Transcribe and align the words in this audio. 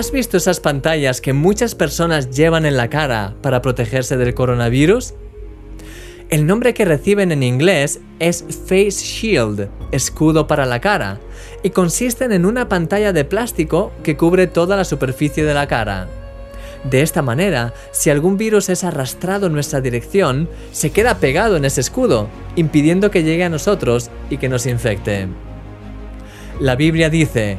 ¿Has 0.00 0.12
visto 0.12 0.38
esas 0.38 0.60
pantallas 0.60 1.20
que 1.20 1.34
muchas 1.34 1.74
personas 1.74 2.30
llevan 2.30 2.64
en 2.64 2.78
la 2.78 2.88
cara 2.88 3.34
para 3.42 3.60
protegerse 3.60 4.16
del 4.16 4.32
coronavirus? 4.32 5.12
El 6.30 6.46
nombre 6.46 6.72
que 6.72 6.86
reciben 6.86 7.32
en 7.32 7.42
inglés 7.42 8.00
es 8.18 8.42
Face 8.66 8.92
Shield, 8.92 9.68
escudo 9.92 10.46
para 10.46 10.64
la 10.64 10.80
cara, 10.80 11.20
y 11.62 11.68
consisten 11.68 12.32
en 12.32 12.46
una 12.46 12.66
pantalla 12.66 13.12
de 13.12 13.26
plástico 13.26 13.92
que 14.02 14.16
cubre 14.16 14.46
toda 14.46 14.74
la 14.74 14.86
superficie 14.86 15.44
de 15.44 15.52
la 15.52 15.68
cara. 15.68 16.08
De 16.82 17.02
esta 17.02 17.20
manera, 17.20 17.74
si 17.92 18.08
algún 18.08 18.38
virus 18.38 18.70
es 18.70 18.84
arrastrado 18.84 19.48
en 19.48 19.52
nuestra 19.52 19.82
dirección, 19.82 20.48
se 20.72 20.92
queda 20.92 21.18
pegado 21.18 21.58
en 21.58 21.66
ese 21.66 21.82
escudo, 21.82 22.30
impidiendo 22.56 23.10
que 23.10 23.22
llegue 23.22 23.44
a 23.44 23.50
nosotros 23.50 24.10
y 24.30 24.38
que 24.38 24.48
nos 24.48 24.64
infecte. 24.64 25.28
La 26.58 26.74
Biblia 26.74 27.10
dice, 27.10 27.58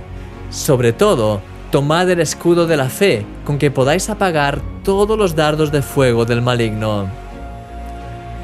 sobre 0.50 0.92
todo, 0.92 1.44
tomad 1.72 2.10
el 2.10 2.20
escudo 2.20 2.68
de 2.68 2.78
la 2.78 2.90
fe, 2.90 3.26
con 3.46 3.58
que 3.58 3.72
podáis 3.72 4.10
apagar 4.10 4.62
todos 4.84 5.18
los 5.18 5.36
dardos 5.36 5.72
de 5.72 5.82
fuego 5.82 6.26
del 6.26 6.42
maligno. 6.42 7.10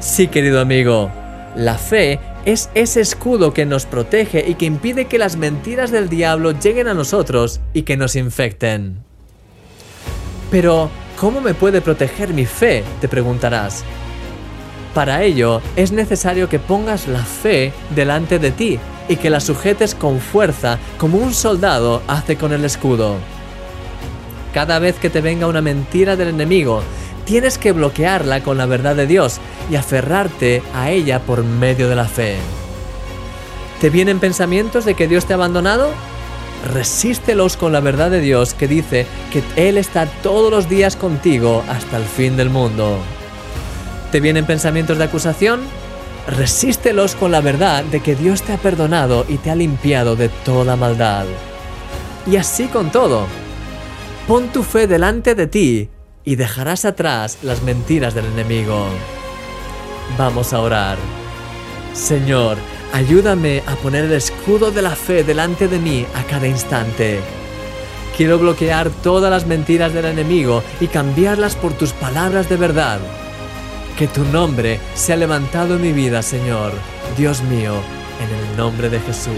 Sí, 0.00 0.28
querido 0.28 0.60
amigo, 0.60 1.10
la 1.54 1.76
fe 1.76 2.18
es 2.46 2.70
ese 2.74 3.02
escudo 3.02 3.52
que 3.52 3.66
nos 3.66 3.84
protege 3.84 4.48
y 4.48 4.54
que 4.54 4.64
impide 4.64 5.04
que 5.04 5.18
las 5.18 5.36
mentiras 5.36 5.90
del 5.90 6.08
diablo 6.08 6.52
lleguen 6.52 6.88
a 6.88 6.94
nosotros 6.94 7.60
y 7.74 7.82
que 7.82 7.98
nos 7.98 8.16
infecten. 8.16 9.04
Pero, 10.50 10.88
¿cómo 11.20 11.42
me 11.42 11.52
puede 11.52 11.82
proteger 11.82 12.32
mi 12.32 12.46
fe? 12.46 12.82
te 13.00 13.08
preguntarás. 13.08 13.84
Para 14.94 15.22
ello, 15.22 15.60
es 15.76 15.92
necesario 15.92 16.48
que 16.48 16.58
pongas 16.58 17.06
la 17.06 17.22
fe 17.22 17.72
delante 17.94 18.38
de 18.38 18.50
ti 18.50 18.80
y 19.08 19.16
que 19.16 19.30
la 19.30 19.40
sujetes 19.40 19.94
con 19.94 20.20
fuerza 20.20 20.78
como 20.98 21.18
un 21.18 21.34
soldado 21.34 22.02
hace 22.06 22.36
con 22.36 22.52
el 22.52 22.64
escudo. 22.64 23.16
Cada 24.52 24.78
vez 24.78 24.96
que 24.96 25.10
te 25.10 25.20
venga 25.20 25.46
una 25.46 25.62
mentira 25.62 26.16
del 26.16 26.28
enemigo, 26.28 26.82
tienes 27.24 27.58
que 27.58 27.72
bloquearla 27.72 28.42
con 28.42 28.58
la 28.58 28.66
verdad 28.66 28.96
de 28.96 29.06
Dios 29.06 29.38
y 29.70 29.76
aferrarte 29.76 30.62
a 30.74 30.90
ella 30.90 31.20
por 31.20 31.44
medio 31.44 31.88
de 31.88 31.96
la 31.96 32.06
fe. 32.06 32.36
¿Te 33.80 33.90
vienen 33.90 34.18
pensamientos 34.18 34.84
de 34.84 34.94
que 34.94 35.06
Dios 35.06 35.26
te 35.26 35.34
ha 35.34 35.36
abandonado? 35.36 35.90
Resístelos 36.72 37.56
con 37.56 37.72
la 37.72 37.80
verdad 37.80 38.10
de 38.10 38.20
Dios 38.20 38.54
que 38.54 38.66
dice 38.66 39.06
que 39.32 39.42
Él 39.56 39.78
está 39.78 40.06
todos 40.06 40.50
los 40.50 40.68
días 40.68 40.96
contigo 40.96 41.62
hasta 41.68 41.98
el 41.98 42.04
fin 42.04 42.36
del 42.36 42.50
mundo. 42.50 42.98
¿Te 44.10 44.20
vienen 44.20 44.46
pensamientos 44.46 44.98
de 44.98 45.04
acusación? 45.04 45.60
Resístelos 46.28 47.14
con 47.14 47.32
la 47.32 47.40
verdad 47.40 47.84
de 47.84 48.00
que 48.00 48.14
Dios 48.14 48.42
te 48.42 48.52
ha 48.52 48.58
perdonado 48.58 49.24
y 49.30 49.38
te 49.38 49.50
ha 49.50 49.54
limpiado 49.54 50.14
de 50.14 50.28
toda 50.28 50.76
maldad. 50.76 51.24
Y 52.26 52.36
así 52.36 52.66
con 52.66 52.92
todo. 52.92 53.26
Pon 54.26 54.48
tu 54.48 54.62
fe 54.62 54.86
delante 54.86 55.34
de 55.34 55.46
ti 55.46 55.88
y 56.24 56.36
dejarás 56.36 56.84
atrás 56.84 57.38
las 57.42 57.62
mentiras 57.62 58.14
del 58.14 58.26
enemigo. 58.26 58.88
Vamos 60.18 60.52
a 60.52 60.60
orar. 60.60 60.98
Señor, 61.94 62.58
ayúdame 62.92 63.62
a 63.66 63.74
poner 63.76 64.04
el 64.04 64.12
escudo 64.12 64.70
de 64.70 64.82
la 64.82 64.94
fe 64.94 65.24
delante 65.24 65.66
de 65.66 65.78
mí 65.78 66.04
a 66.14 66.24
cada 66.24 66.46
instante. 66.46 67.20
Quiero 68.18 68.38
bloquear 68.38 68.90
todas 68.90 69.30
las 69.30 69.46
mentiras 69.46 69.94
del 69.94 70.04
enemigo 70.04 70.62
y 70.78 70.88
cambiarlas 70.88 71.56
por 71.56 71.72
tus 71.72 71.94
palabras 71.94 72.50
de 72.50 72.56
verdad. 72.58 73.00
Que 73.98 74.06
tu 74.06 74.24
nombre 74.26 74.78
sea 74.94 75.16
levantado 75.16 75.74
en 75.74 75.82
mi 75.82 75.92
vida, 75.92 76.22
Señor, 76.22 76.72
Dios 77.16 77.42
mío, 77.42 77.74
en 78.22 78.34
el 78.34 78.56
nombre 78.56 78.88
de 78.88 79.00
Jesús. 79.00 79.32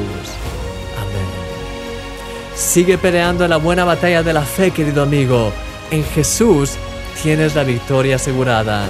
Amén. 0.99 2.55
Sigue 2.55 2.99
peleando 2.99 3.49
la 3.49 3.57
buena 3.57 3.85
batalla 3.85 4.23
de 4.23 4.35
la 4.35 4.43
fe, 4.43 4.71
querido 4.71 5.03
amigo 5.03 5.51
en 5.91 6.05
Jesús 6.05 6.75
tienes 7.23 7.55
la 7.55 7.65
victoria 7.65 8.17
asegurada. 8.17 8.87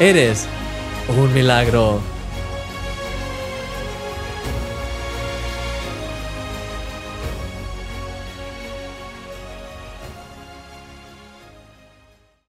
Eres 0.00 0.46
un 1.08 1.32
milagro. 1.32 2.13